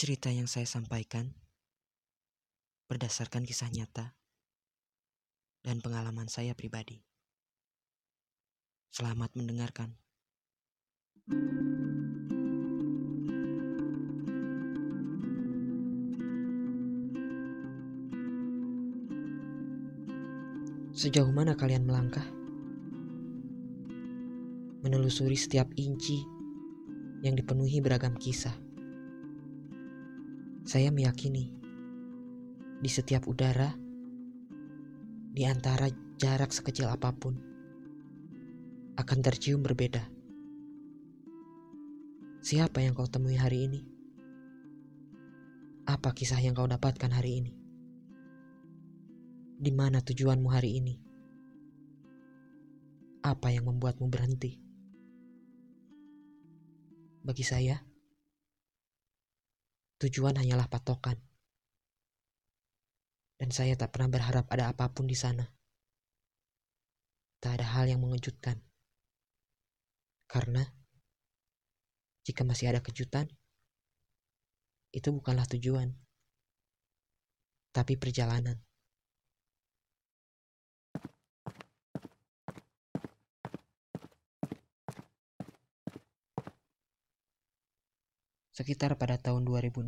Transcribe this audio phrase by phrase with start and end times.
[0.00, 1.28] Cerita yang saya sampaikan
[2.88, 4.16] berdasarkan kisah nyata
[5.60, 7.04] dan pengalaman saya pribadi.
[8.88, 9.92] Selamat mendengarkan.
[20.96, 22.24] Sejauh mana kalian melangkah?
[24.80, 26.24] Menelusuri setiap inci
[27.20, 28.69] yang dipenuhi beragam kisah.
[30.70, 31.50] Saya meyakini
[32.78, 33.74] di setiap udara,
[35.34, 37.34] di antara jarak sekecil apa pun,
[38.94, 40.06] akan tercium berbeda.
[42.38, 43.82] Siapa yang kau temui hari ini?
[45.90, 47.52] Apa kisah yang kau dapatkan hari ini?
[49.58, 50.94] Di mana tujuanmu hari ini?
[53.26, 54.54] Apa yang membuatmu berhenti?
[57.26, 57.89] Bagi saya,
[60.00, 61.20] tujuan hanyalah patokan.
[63.36, 65.44] Dan saya tak pernah berharap ada apa pun di sana.
[67.40, 68.60] Tak ada hal yang mengejutkan.
[70.28, 70.64] Karena
[72.24, 73.28] jika masih ada kejutan,
[74.92, 75.92] itu bukanlah tujuan,
[77.72, 78.69] tapi perjalanan.
[88.50, 89.86] Sekitar pada tahun 2016,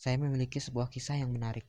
[0.00, 1.68] saya memiliki sebuah kisah yang menarik.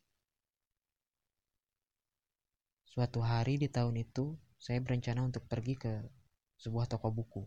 [2.87, 5.93] Suatu hari di tahun itu, saya berencana untuk pergi ke
[6.63, 7.43] sebuah toko buku.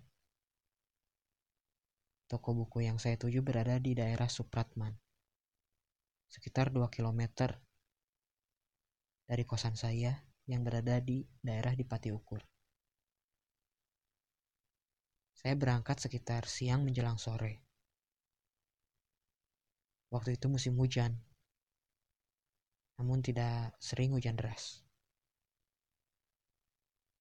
[2.28, 4.92] Toko buku yang saya tuju berada di daerah Supratman,
[6.28, 7.48] sekitar 2 km
[9.24, 12.55] dari kosan saya yang berada di daerah di Pati Ukur.
[15.36, 17.60] Saya berangkat sekitar siang menjelang sore.
[20.08, 21.20] Waktu itu musim hujan,
[22.96, 24.80] namun tidak sering hujan deras.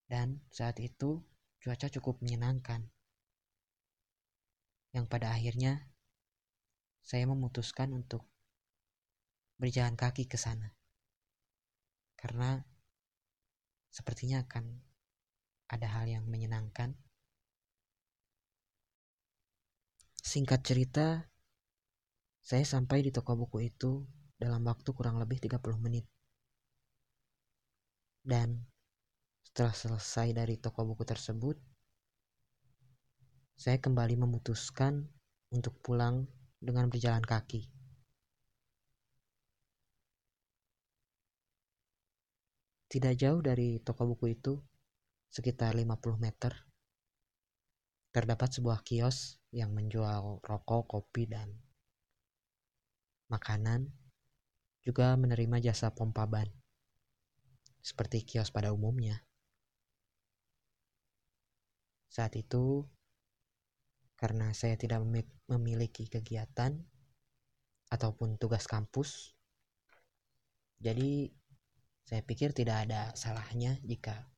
[0.08, 1.20] Dan saat itu
[1.60, 2.88] cuaca cukup menyenangkan.
[4.96, 5.92] Yang pada akhirnya
[7.04, 8.24] saya memutuskan untuk
[9.60, 10.72] berjalan kaki ke sana.
[12.16, 12.64] Karena
[13.92, 14.66] sepertinya akan
[15.68, 16.96] ada hal yang menyenangkan.
[20.26, 21.22] Singkat cerita,
[22.42, 24.02] saya sampai di toko buku itu
[24.42, 26.10] dalam waktu kurang lebih 30 menit.
[28.26, 28.58] Dan
[29.46, 31.62] setelah selesai dari toko buku tersebut,
[33.54, 35.06] saya kembali memutuskan
[35.54, 36.26] untuk pulang
[36.58, 37.70] dengan berjalan kaki.
[42.90, 44.58] Tidak jauh dari toko buku itu,
[45.30, 46.66] sekitar 50 meter,
[48.16, 51.52] terdapat sebuah kios yang menjual rokok, kopi, dan
[53.28, 53.92] makanan,
[54.80, 56.48] juga menerima jasa pompa ban,
[57.84, 59.20] seperti kios pada umumnya.
[62.08, 62.88] Saat itu,
[64.16, 65.04] karena saya tidak
[65.52, 66.72] memiliki kegiatan
[67.92, 69.36] ataupun tugas kampus,
[70.80, 71.36] jadi
[72.08, 74.32] saya pikir tidak ada salahnya jika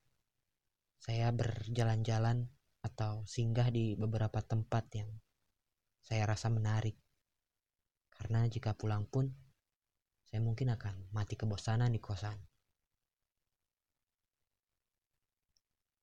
[0.97, 2.56] saya berjalan-jalan
[2.87, 5.11] atau singgah di beberapa tempat yang
[5.99, 6.95] saya rasa menarik.
[8.15, 9.27] Karena jika pulang pun,
[10.23, 12.39] saya mungkin akan mati kebosanan di kosan.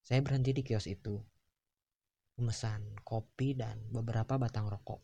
[0.05, 1.17] Saya berhenti di kios itu,
[2.37, 5.00] memesan kopi dan beberapa batang rokok.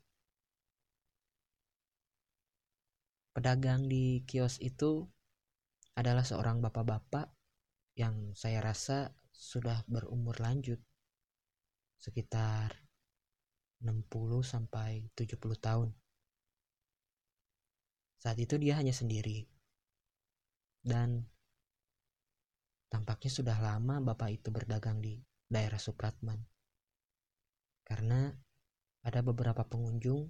[3.32, 5.08] Pedagang di kios itu
[5.96, 7.32] adalah seorang bapak-bapak
[7.96, 10.84] yang saya rasa sudah berumur lanjut
[12.00, 12.72] sekitar
[13.84, 14.08] 60
[14.40, 15.88] sampai 70 tahun.
[18.20, 19.44] Saat itu dia hanya sendiri.
[20.80, 21.24] Dan
[22.88, 26.40] tampaknya sudah lama bapak itu berdagang di daerah Supratman.
[27.84, 28.32] Karena
[29.04, 30.28] ada beberapa pengunjung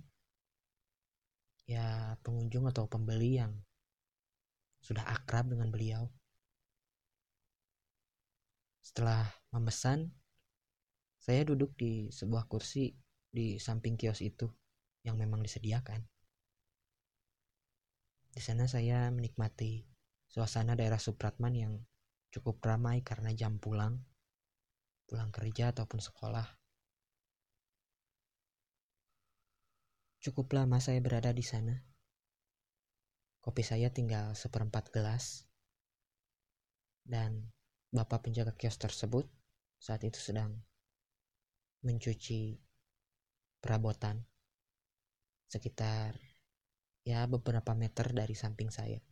[1.70, 3.54] ya pengunjung atau pembeli yang
[4.82, 6.10] sudah akrab dengan beliau.
[8.82, 9.22] Setelah
[9.54, 10.10] memesan,
[11.20, 12.96] saya duduk di sebuah kursi
[13.28, 14.48] di samping kios itu
[15.04, 16.00] yang memang disediakan.
[18.32, 19.84] Di sana saya menikmati
[20.32, 21.72] suasana daerah Supratman yang
[22.32, 24.00] cukup ramai karena jam pulang,
[25.04, 26.48] pulang kerja ataupun sekolah.
[30.24, 31.84] Cukup lama saya berada di sana.
[33.40, 35.44] Kopi saya tinggal seperempat gelas.
[37.00, 37.52] Dan
[37.92, 39.26] bapak penjaga kios tersebut
[39.80, 40.60] saat itu sedang
[41.80, 42.60] mencuci
[43.60, 44.26] perabotan.
[45.50, 46.14] sekitar
[47.02, 49.02] ya beberapa meter dari samping saya.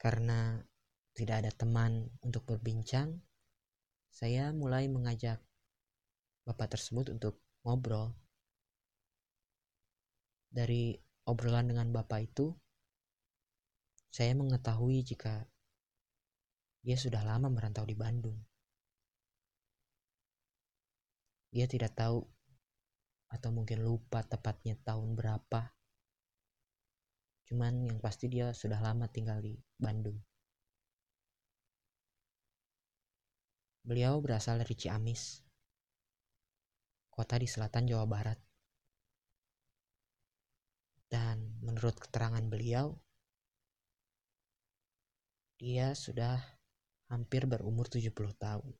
[0.00, 0.56] Karena
[1.12, 3.20] tidak ada teman untuk berbincang,
[4.08, 5.44] saya mulai mengajak
[6.48, 8.16] bapak tersebut untuk ngobrol.
[10.48, 10.96] Dari
[11.28, 12.56] obrolan dengan bapak itu,
[14.08, 15.44] saya mengetahui jika
[16.80, 18.47] dia sudah lama merantau di Bandung.
[21.48, 22.20] Dia tidak tahu
[23.28, 25.72] atau mungkin lupa tepatnya tahun berapa.
[27.48, 30.20] Cuman yang pasti dia sudah lama tinggal di Bandung.
[33.88, 35.40] Beliau berasal dari Ciamis,
[37.08, 38.36] kota di selatan Jawa Barat.
[41.08, 43.00] Dan menurut keterangan beliau,
[45.56, 46.36] dia sudah
[47.08, 48.76] hampir berumur 70 tahun.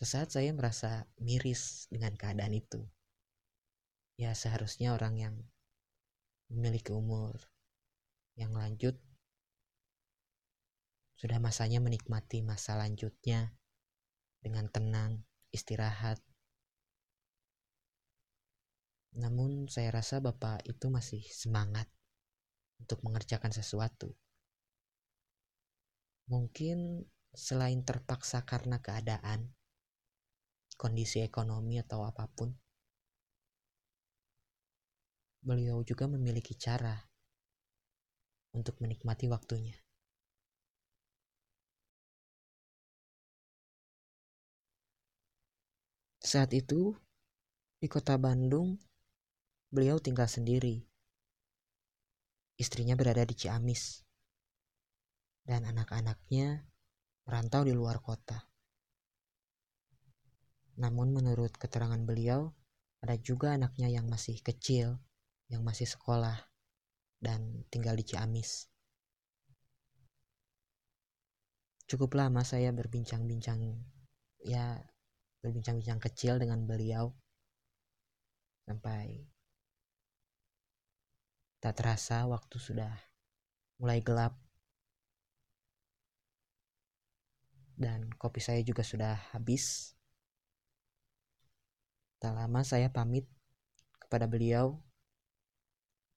[0.00, 2.80] Sesaat saya merasa miris dengan keadaan itu.
[4.16, 5.34] Ya seharusnya orang yang
[6.48, 7.36] memiliki umur
[8.32, 8.96] yang lanjut
[11.20, 13.52] sudah masanya menikmati masa lanjutnya
[14.40, 15.20] dengan tenang,
[15.52, 16.16] istirahat.
[19.20, 21.92] Namun saya rasa Bapak itu masih semangat
[22.80, 24.16] untuk mengerjakan sesuatu.
[26.32, 27.04] Mungkin
[27.36, 29.52] selain terpaksa karena keadaan,
[30.80, 32.48] kondisi ekonomi atau apa pun,
[35.44, 36.96] beliau juga memiliki cara
[38.56, 39.76] untuk menikmati waktunya.
[46.20, 46.96] Saat itu,
[47.80, 48.80] di kota Bandung,
[49.68, 50.84] beliau tinggal sendiri.
[52.60, 54.04] Istrinya berada di Ciamis,
[55.48, 56.68] dan anak-anaknya
[57.24, 58.49] merantau di luar kota.
[60.80, 62.56] Namun, menurut keterangan beliau,
[63.04, 64.96] ada juga anaknya yang masih kecil,
[65.52, 66.40] yang masih sekolah,
[67.20, 68.72] dan tinggal di Ciamis.
[71.84, 73.60] Cukup lama saya berbincang-bincang,
[74.40, 74.80] ya
[75.44, 77.12] berbincang-bincang kecil dengan beliau
[78.64, 79.26] sampai
[81.60, 82.92] tak terasa waktu sudah
[83.80, 84.36] mulai gelap
[87.80, 89.96] dan kopi saya juga sudah habis.
[92.20, 93.24] Tak lama saya pamit
[93.96, 94.76] kepada beliau.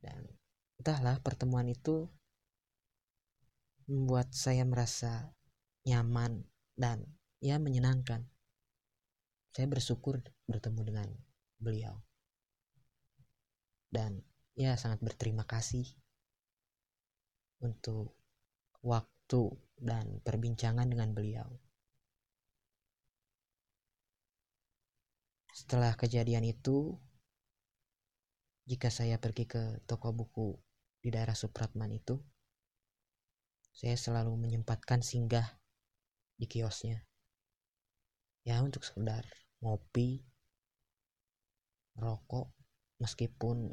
[0.04, 0.28] Dan
[0.76, 2.12] entahlah pertemuan itu
[3.88, 5.32] membuat saya merasa
[5.88, 6.44] nyaman
[6.76, 7.08] dan
[7.40, 8.28] ya menyenangkan.
[9.56, 11.10] Saya bersyukur bertemu dengan
[11.56, 11.96] beliau.
[13.88, 14.20] Dan
[14.60, 15.88] ya sangat berterima kasih
[17.64, 18.12] untuk
[18.84, 21.63] waktu dan perbincangan dengan beliau.
[25.64, 26.92] Setelah kejadian itu,
[28.68, 30.60] jika saya pergi ke toko buku
[31.00, 32.20] di daerah Supratman itu,
[33.72, 35.64] saya selalu menyempatkan singgah
[36.36, 37.08] di kiosnya.
[38.44, 39.24] Ya untuk sekedar
[39.64, 40.28] ngopi,
[41.96, 42.52] rokok,
[43.00, 43.72] meskipun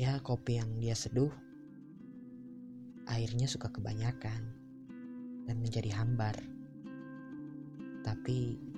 [0.00, 1.28] ya kopi yang dia seduh
[3.04, 4.48] airnya suka kebanyakan
[5.44, 6.40] dan menjadi hambar.
[8.00, 8.75] Tapi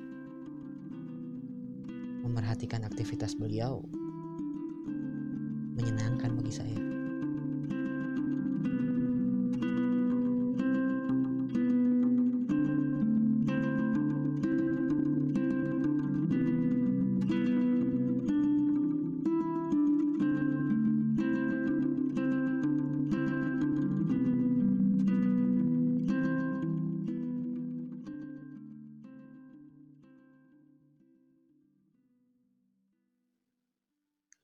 [2.23, 3.83] memerhatikan aktivitas beliau
[5.79, 6.98] menyenangkan bagi saya.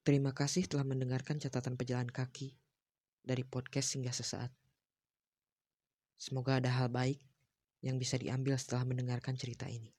[0.05, 2.53] Terima kasih telah mendengarkan catatan pejalan kaki
[3.25, 4.53] dari podcast hingga sesaat.
[6.21, 7.25] Semoga ada hal baik
[7.81, 9.97] yang bisa diambil setelah mendengarkan cerita ini.